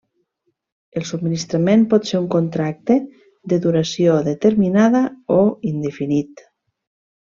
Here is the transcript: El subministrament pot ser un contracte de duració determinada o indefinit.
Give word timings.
El 0.99 1.03
subministrament 1.09 1.83
pot 1.91 2.09
ser 2.13 2.17
un 2.21 2.25
contracte 2.37 2.99
de 3.55 3.63
duració 3.69 4.19
determinada 4.33 5.07
o 5.39 5.41
indefinit. 5.77 6.49